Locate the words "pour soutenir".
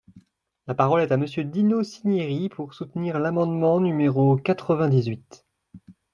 2.49-3.19